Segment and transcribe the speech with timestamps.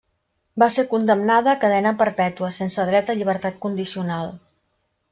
[0.63, 4.39] Va ser condemnada a cadena perpètua sense dret a llibertat condicional.